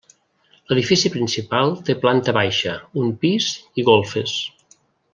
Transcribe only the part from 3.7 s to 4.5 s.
i golfes.